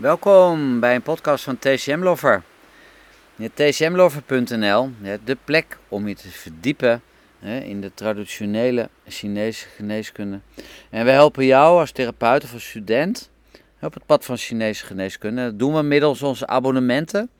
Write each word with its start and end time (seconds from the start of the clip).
Welkom 0.00 0.80
bij 0.80 0.94
een 0.94 1.02
podcast 1.02 1.44
van 1.44 1.58
TCM 1.58 1.98
Lover. 2.02 2.42
TCMlover.nl, 3.54 4.90
de 5.24 5.36
plek 5.44 5.78
om 5.88 6.08
je 6.08 6.14
te 6.14 6.28
verdiepen 6.28 7.02
in 7.42 7.80
de 7.80 7.94
traditionele 7.94 8.88
Chinese 9.06 9.66
geneeskunde. 9.68 10.40
En 10.90 11.04
we 11.04 11.10
helpen 11.10 11.44
jou 11.44 11.80
als 11.80 11.92
therapeut 11.92 12.44
of 12.44 12.52
als 12.52 12.68
student 12.68 13.30
op 13.80 13.94
het 13.94 14.06
pad 14.06 14.24
van 14.24 14.36
Chinese 14.36 14.86
geneeskunde. 14.86 15.42
Dat 15.42 15.58
doen 15.58 15.74
we 15.74 15.82
middels 15.82 16.22
onze 16.22 16.46
abonnementen, 16.46 17.30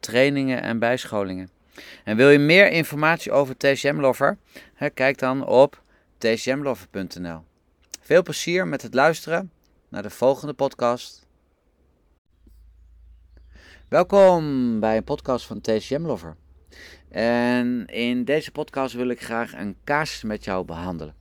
trainingen 0.00 0.62
en 0.62 0.78
bijscholingen. 0.78 1.50
En 2.04 2.16
wil 2.16 2.30
je 2.30 2.38
meer 2.38 2.70
informatie 2.70 3.32
over 3.32 3.56
TCM 3.56 4.00
Lover? 4.00 4.36
Kijk 4.94 5.18
dan 5.18 5.46
op 5.46 5.82
tcmlover.nl. 6.18 7.40
Veel 8.00 8.22
plezier 8.22 8.66
met 8.66 8.82
het 8.82 8.94
luisteren 8.94 9.50
naar 9.88 10.02
de 10.02 10.10
volgende 10.10 10.52
podcast. 10.52 11.28
Welkom 13.90 14.80
bij 14.80 14.96
een 14.96 15.04
podcast 15.04 15.46
van 15.46 15.60
TCM 15.60 16.06
Lover. 16.06 16.36
En 17.08 17.86
in 17.86 18.24
deze 18.24 18.50
podcast 18.50 18.94
wil 18.94 19.08
ik 19.08 19.22
graag 19.22 19.52
een 19.52 19.76
casus 19.84 20.22
met 20.22 20.44
jou 20.44 20.64
behandelen. 20.64 21.14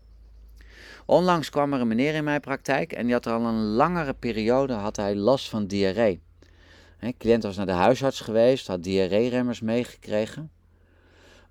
Onlangs 1.06 1.50
kwam 1.50 1.74
er 1.74 1.82
een 1.82 1.88
meneer 1.88 2.14
in 2.14 2.24
mijn 2.24 2.40
praktijk 2.40 2.94
en 2.94 3.04
die 3.04 3.14
had 3.14 3.28
al 3.28 3.46
een 3.46 3.64
langere 3.64 4.14
periode 4.14 4.74
had 4.74 4.96
hij 4.96 5.16
last 5.16 5.50
van 5.50 5.68
diarree. 5.68 6.22
De 7.00 7.18
cliënt 7.18 7.44
was 7.44 7.58
naar 7.58 7.66
de 7.66 7.72
huisarts 7.72 8.20
geweest, 8.20 8.68
had 8.68 8.84
diarree-remmers 8.84 9.62
meegekregen. 9.62 10.52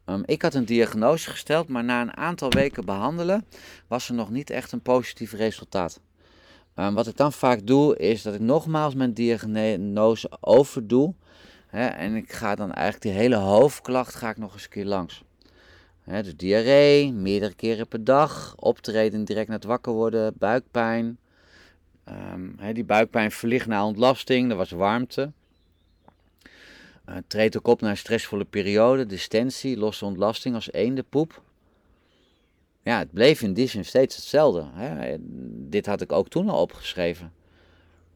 Um, 0.07 0.23
ik 0.25 0.43
had 0.43 0.55
een 0.55 0.65
diagnose 0.65 1.31
gesteld, 1.31 1.69
maar 1.69 1.85
na 1.85 2.01
een 2.01 2.17
aantal 2.17 2.51
weken 2.51 2.85
behandelen 2.85 3.47
was 3.87 4.09
er 4.09 4.15
nog 4.15 4.31
niet 4.31 4.51
echt 4.51 4.73
een 4.73 4.83
positief 4.83 5.33
resultaat. 5.33 6.01
Um, 6.81 6.95
wat 6.95 7.07
ik 7.07 7.17
dan 7.17 7.33
vaak 7.33 7.67
doe, 7.67 7.97
is 7.97 8.23
dat 8.23 8.35
ik 8.35 8.41
nogmaals 8.41 8.95
mijn 8.95 9.13
diagnose 9.13 10.31
overdoe. 10.41 11.15
Hè, 11.67 11.87
en 11.87 12.15
ik 12.15 12.33
ga 12.33 12.55
dan 12.55 12.73
eigenlijk 12.73 13.03
die 13.03 13.23
hele 13.23 13.37
hoofdklacht 13.37 14.15
ga 14.15 14.31
ik 14.31 14.37
nog 14.37 14.53
eens 14.53 14.63
een 14.63 14.69
keer 14.69 14.85
langs. 14.85 15.23
Hè, 16.01 16.23
dus 16.23 16.37
diarree, 16.37 17.13
meerdere 17.13 17.55
keren 17.55 17.89
per 17.89 18.05
dag, 18.05 18.55
optreden 18.57 19.25
direct 19.25 19.49
na 19.49 19.55
het 19.55 19.65
wakker 19.65 19.93
worden, 19.93 20.35
buikpijn. 20.39 21.19
Um, 22.09 22.55
hè, 22.59 22.73
die 22.73 22.85
buikpijn 22.85 23.31
verlicht 23.31 23.67
na 23.67 23.87
ontlasting, 23.87 24.51
er 24.51 24.57
was 24.57 24.71
warmte. 24.71 25.33
Uh, 27.09 27.17
treedt 27.27 27.57
ook 27.57 27.67
op 27.67 27.81
naar 27.81 27.91
een 27.91 27.97
stressvolle 27.97 28.45
periode, 28.45 29.07
distensie, 29.07 29.79
losse 29.79 30.05
ontlasting 30.05 30.55
als 30.55 30.73
eendenpoep. 30.73 31.43
Ja, 32.89 32.99
het 32.99 33.13
bleef 33.13 33.43
in 33.43 33.53
die 33.53 33.69
zin 33.69 33.85
steeds 33.85 34.17
hetzelfde. 34.17 34.65
Hè. 34.73 35.17
Dit 35.69 35.87
had 35.87 36.01
ik 36.01 36.13
ook 36.13 36.29
toen 36.29 36.49
al 36.49 36.61
opgeschreven. 36.61 37.33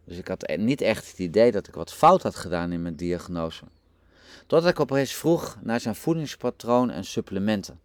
Dus 0.04 0.16
ik 0.16 0.28
had 0.28 0.50
e-, 0.50 0.56
niet 0.56 0.80
echt 0.80 1.08
het 1.08 1.18
idee 1.18 1.52
dat 1.52 1.68
ik 1.68 1.74
wat 1.74 1.92
fout 1.92 2.22
had 2.22 2.36
gedaan 2.36 2.72
in 2.72 2.82
mijn 2.82 2.96
diagnose. 2.96 3.64
Totdat 4.46 4.70
ik 4.70 4.80
opeens 4.80 5.12
vroeg 5.12 5.58
naar 5.62 5.80
zijn 5.80 5.94
voedingspatroon 5.94 6.90
en 6.90 7.04
supplementen. 7.04 7.80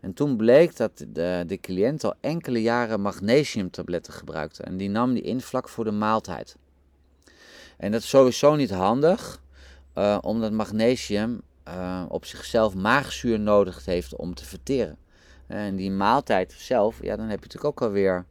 En 0.00 0.14
toen 0.14 0.36
bleek 0.36 0.76
dat 0.76 1.04
de, 1.08 1.44
de 1.46 1.60
cliënt 1.60 2.04
al 2.04 2.14
enkele 2.20 2.62
jaren 2.62 3.00
magnesiumtabletten 3.00 4.12
gebruikte. 4.12 4.62
En 4.62 4.76
die 4.76 4.90
nam 4.90 5.14
die 5.14 5.22
in 5.22 5.40
vlak 5.40 5.68
voor 5.68 5.84
de 5.84 5.90
maaltijd. 5.90 6.56
En 7.76 7.92
dat 7.92 8.00
is 8.00 8.08
sowieso 8.08 8.54
niet 8.54 8.70
handig, 8.70 9.42
uh, 9.94 10.18
omdat 10.20 10.52
magnesium 10.52 11.40
uh, 11.68 12.04
op 12.08 12.24
zichzelf 12.24 12.74
maagzuur 12.74 13.40
nodig 13.40 13.84
heeft 13.84 14.16
om 14.16 14.34
te 14.34 14.44
verteren. 14.44 14.98
En 15.48 15.76
die 15.76 15.90
maaltijd 15.90 16.52
zelf, 16.52 17.02
ja, 17.02 17.16
dan 17.16 17.28
heb 17.28 17.38
je 17.38 17.46
natuurlijk 17.46 17.64
ook 17.64 17.82
alweer 17.82 18.24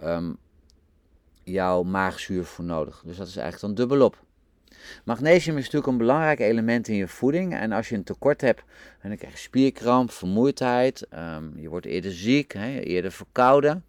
um, 0.00 0.36
jouw 1.44 1.82
maagzuur 1.82 2.44
voor 2.44 2.64
nodig. 2.64 3.02
Dus 3.04 3.16
dat 3.16 3.26
is 3.26 3.36
eigenlijk 3.36 3.76
dan 3.76 3.86
dubbelop. 3.86 4.24
Magnesium 5.04 5.56
is 5.56 5.64
natuurlijk 5.64 5.92
een 5.92 5.98
belangrijk 5.98 6.40
element 6.40 6.88
in 6.88 6.94
je 6.94 7.08
voeding. 7.08 7.54
En 7.54 7.72
als 7.72 7.88
je 7.88 7.94
een 7.94 8.04
tekort 8.04 8.40
hebt, 8.40 8.62
dan 9.02 9.16
krijg 9.16 9.32
je 9.32 9.38
spierkramp, 9.38 10.10
vermoeidheid, 10.10 11.06
um, 11.14 11.52
je 11.56 11.68
wordt 11.68 11.86
eerder 11.86 12.12
ziek, 12.12 12.54
eerder 12.54 13.12
verkouden. 13.12 13.84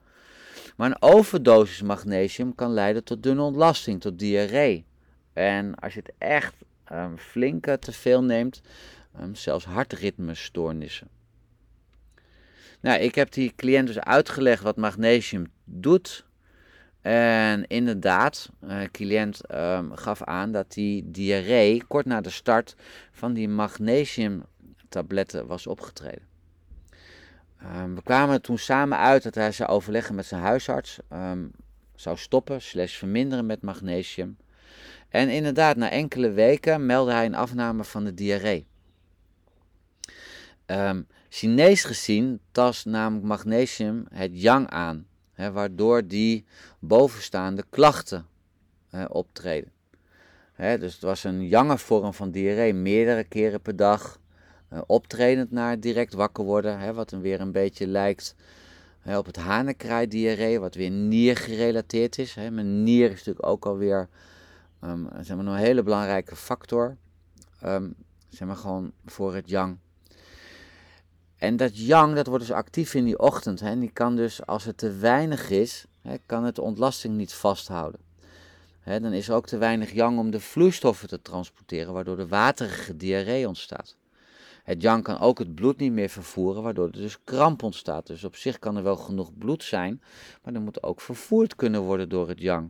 Maar 0.75 0.90
een 0.90 1.01
overdosis 1.01 1.81
magnesium 1.81 2.55
kan 2.55 2.72
leiden 2.72 3.03
tot 3.03 3.23
dunne 3.23 3.41
ontlasting, 3.41 4.01
tot 4.01 4.19
diarree. 4.19 4.85
En 5.34 5.75
als 5.75 5.94
je 5.94 6.00
het 6.00 6.13
echt 6.17 6.53
um, 6.91 7.17
flinke 7.17 7.79
te 7.79 7.91
veel 7.91 8.23
neemt, 8.23 8.61
zelfs 9.31 9.66
hartritmestoornissen. 9.66 11.07
Nou, 12.83 12.99
ik 12.99 13.16
heb 13.16 13.31
die 13.31 13.53
cliënt 13.55 13.88
dus 13.88 13.99
uitgelegd 13.99 14.63
wat 14.63 14.77
magnesium 14.77 15.51
doet. 15.63 16.25
En 17.01 17.67
inderdaad, 17.67 18.49
de 18.59 18.67
uh, 18.67 18.83
cliënt 18.91 19.53
um, 19.53 19.95
gaf 19.95 20.23
aan 20.23 20.51
dat 20.51 20.73
die 20.73 21.11
diarree 21.11 21.83
kort 21.88 22.05
na 22.05 22.22
de 22.22 22.29
start 22.29 22.75
van 23.11 23.33
die 23.33 23.49
magnesiumtabletten 23.49 25.47
was 25.47 25.67
opgetreden. 25.67 26.27
Um, 27.75 27.95
we 27.95 28.01
kwamen 28.03 28.41
toen 28.41 28.57
samen 28.57 28.97
uit 28.97 29.23
dat 29.23 29.35
hij 29.35 29.51
zou 29.51 29.69
overleggen 29.69 30.16
met 30.16 30.25
zijn 30.25 30.41
huisarts, 30.41 30.99
um, 31.13 31.51
zou 31.95 32.17
stoppen, 32.17 32.61
slash 32.61 32.97
verminderen 32.97 33.45
met 33.45 33.61
magnesium. 33.61 34.38
En 35.09 35.29
inderdaad, 35.29 35.75
na 35.75 35.89
enkele 35.89 36.31
weken 36.31 36.85
meldde 36.85 37.13
hij 37.13 37.25
een 37.25 37.35
afname 37.35 37.83
van 37.83 38.03
de 38.03 38.13
diarree. 38.13 38.66
Um, 40.66 41.07
Chinees 41.35 41.83
gezien 41.83 42.39
tast 42.51 42.85
namelijk 42.85 43.25
magnesium 43.25 44.05
het 44.09 44.41
yang 44.41 44.69
aan, 44.69 45.07
hè, 45.33 45.51
waardoor 45.51 46.07
die 46.07 46.45
bovenstaande 46.79 47.63
klachten 47.69 48.25
hè, 48.89 49.05
optreden. 49.05 49.72
Hè, 50.53 50.77
dus 50.77 50.93
het 50.93 51.01
was 51.01 51.23
een 51.23 51.47
jange 51.47 51.77
vorm 51.77 52.13
van 52.13 52.31
diarree, 52.31 52.73
meerdere 52.73 53.23
keren 53.23 53.61
per 53.61 53.75
dag, 53.75 54.19
uh, 54.73 54.81
optredend 54.88 55.51
naar 55.51 55.79
direct 55.79 56.13
wakker 56.13 56.43
worden, 56.43 56.95
wat 56.95 57.09
dan 57.09 57.22
weer 57.22 57.41
een 57.41 57.51
beetje 57.51 57.88
lijkt 57.88 58.35
op 59.05 59.25
het 59.25 59.35
hanekraai-diarree, 59.35 60.59
wat 60.59 60.75
weer 60.75 60.91
niergerelateerd 60.91 62.17
is. 62.17 62.35
Hè. 62.35 62.51
Mijn 62.51 62.83
nier 62.83 63.05
is 63.05 63.17
natuurlijk 63.17 63.45
ook 63.45 63.66
alweer 63.66 64.09
um, 64.83 65.09
zeg 65.22 65.38
maar, 65.38 65.45
een 65.45 65.55
hele 65.55 65.83
belangrijke 65.83 66.35
factor, 66.35 66.97
um, 67.66 67.95
zeg 68.29 68.47
maar 68.47 68.57
gewoon 68.57 68.91
voor 69.05 69.35
het 69.35 69.49
yang. 69.49 69.77
En 71.43 71.57
dat 71.57 71.77
yang, 71.77 72.15
dat 72.15 72.27
wordt 72.27 72.45
dus 72.47 72.55
actief 72.55 72.93
in 72.93 73.03
die 73.03 73.19
ochtend. 73.19 73.59
Hè, 73.59 73.69
en 73.69 73.79
die 73.79 73.91
kan 73.91 74.15
dus, 74.15 74.45
als 74.45 74.63
het 74.63 74.77
te 74.77 74.91
weinig 74.91 75.49
is, 75.49 75.85
hè, 76.01 76.15
kan 76.25 76.43
het 76.43 76.55
de 76.55 76.61
ontlasting 76.61 77.15
niet 77.15 77.33
vasthouden. 77.33 77.99
Hè, 78.79 78.99
dan 78.99 79.13
is 79.13 79.27
er 79.27 79.35
ook 79.35 79.47
te 79.47 79.57
weinig 79.57 79.91
yang 79.91 80.19
om 80.19 80.31
de 80.31 80.39
vloeistoffen 80.39 81.07
te 81.07 81.21
transporteren, 81.21 81.93
waardoor 81.93 82.15
de 82.15 82.27
waterige 82.27 82.97
diarree 82.97 83.47
ontstaat. 83.47 83.95
Het 84.63 84.81
yang 84.81 85.03
kan 85.03 85.19
ook 85.19 85.39
het 85.39 85.55
bloed 85.55 85.77
niet 85.77 85.91
meer 85.91 86.09
vervoeren, 86.09 86.63
waardoor 86.63 86.85
er 86.85 86.91
dus 86.91 87.23
kramp 87.23 87.63
ontstaat. 87.63 88.07
Dus 88.07 88.23
op 88.23 88.35
zich 88.35 88.59
kan 88.59 88.77
er 88.77 88.83
wel 88.83 88.97
genoeg 88.97 89.37
bloed 89.37 89.63
zijn, 89.63 90.01
maar 90.43 90.53
dan 90.53 90.63
moet 90.63 90.83
ook 90.83 91.01
vervoerd 91.01 91.55
kunnen 91.55 91.81
worden 91.81 92.09
door 92.09 92.27
het 92.27 92.39
yang. 92.39 92.69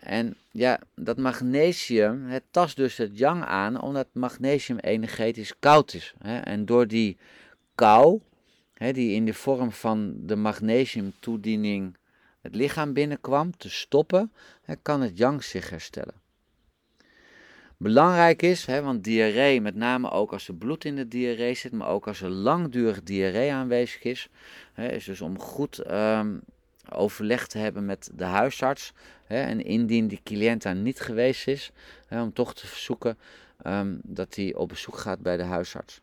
En 0.00 0.36
ja, 0.50 0.80
dat 0.94 1.18
magnesium, 1.18 2.26
het 2.26 2.42
tast 2.50 2.76
dus 2.76 2.96
het 2.96 3.18
yang 3.18 3.44
aan, 3.44 3.80
omdat 3.80 4.06
magnesium 4.12 4.78
energetisch 4.78 5.58
koud 5.58 5.94
is. 5.94 6.14
En 6.20 6.64
door 6.64 6.86
die 6.86 7.16
kou, 7.74 8.20
die 8.74 9.14
in 9.14 9.24
de 9.24 9.34
vorm 9.34 9.72
van 9.72 10.14
de 10.26 10.36
magnesiumtoediening 10.36 11.96
het 12.40 12.54
lichaam 12.54 12.92
binnenkwam, 12.92 13.56
te 13.56 13.70
stoppen, 13.70 14.32
kan 14.82 15.00
het 15.00 15.18
yang 15.18 15.42
zich 15.42 15.70
herstellen. 15.70 16.22
Belangrijk 17.76 18.42
is, 18.42 18.64
want 18.64 19.04
diarree, 19.04 19.60
met 19.60 19.74
name 19.74 20.10
ook 20.10 20.32
als 20.32 20.48
er 20.48 20.54
bloed 20.54 20.84
in 20.84 20.96
de 20.96 21.08
diarree 21.08 21.54
zit, 21.54 21.72
maar 21.72 21.88
ook 21.88 22.06
als 22.06 22.20
er 22.20 22.28
langdurig 22.28 23.02
diarree 23.02 23.52
aanwezig 23.52 24.02
is, 24.02 24.28
is 24.76 25.04
dus 25.04 25.20
om 25.20 25.38
goed 25.38 25.90
um, 25.90 26.42
overleg 26.90 27.46
te 27.46 27.58
hebben 27.58 27.84
met 27.84 28.10
de 28.14 28.24
huisarts. 28.24 28.92
Hè, 29.24 29.42
en 29.42 29.64
indien 29.64 30.08
die 30.08 30.20
cliënt 30.22 30.62
daar 30.62 30.74
niet 30.74 31.00
geweest 31.00 31.46
is, 31.46 31.72
hè, 32.06 32.22
om 32.22 32.32
toch 32.32 32.54
te 32.54 32.66
verzoeken 32.66 33.18
um, 33.66 34.00
dat 34.02 34.34
hij 34.34 34.54
op 34.54 34.68
bezoek 34.68 34.96
gaat 34.96 35.20
bij 35.20 35.36
de 35.36 35.42
huisarts. 35.42 36.00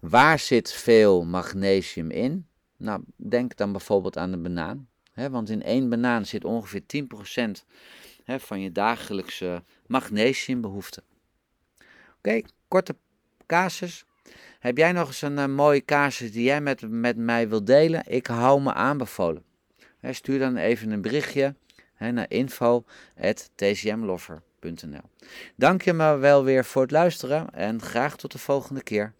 Waar 0.00 0.38
zit 0.38 0.72
veel 0.72 1.24
magnesium 1.24 2.10
in? 2.10 2.46
Nou, 2.76 3.02
denk 3.16 3.56
dan 3.56 3.72
bijvoorbeeld 3.72 4.16
aan 4.16 4.30
de 4.30 4.38
banaan. 4.38 4.88
Hè, 5.12 5.30
want 5.30 5.50
in 5.50 5.62
één 5.62 5.88
banaan 5.88 6.26
zit 6.26 6.44
ongeveer 6.44 6.82
10% 6.82 7.64
hè, 8.24 8.40
van 8.40 8.60
je 8.60 8.72
dagelijkse 8.72 9.62
magnesiumbehoefte. 9.86 11.02
Oké, 12.16 12.40
korte 12.68 12.96
casus. 13.46 14.04
Heb 14.58 14.76
jij 14.76 14.92
nog 14.92 15.06
eens 15.06 15.22
een 15.22 15.38
uh, 15.38 15.46
mooie 15.46 15.84
casus 15.84 16.32
die 16.32 16.44
jij 16.44 16.60
met, 16.60 16.90
met 16.90 17.16
mij 17.16 17.48
wilt 17.48 17.66
delen? 17.66 18.02
Ik 18.06 18.26
hou 18.26 18.60
me 18.60 18.72
aanbevolen. 18.72 19.44
Stuur 20.10 20.38
dan 20.38 20.56
even 20.56 20.90
een 20.90 21.02
berichtje 21.02 21.54
he, 21.94 22.10
naar 22.10 22.26
info.tcmloffer.nl 22.28 25.10
Dank 25.56 25.82
je 25.82 25.92
me 25.92 26.16
wel 26.16 26.44
weer 26.44 26.64
voor 26.64 26.82
het 26.82 26.90
luisteren 26.90 27.54
en 27.54 27.82
graag 27.82 28.16
tot 28.16 28.32
de 28.32 28.38
volgende 28.38 28.82
keer. 28.82 29.12